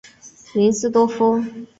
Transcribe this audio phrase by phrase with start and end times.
[0.55, 1.43] 林斯多夫。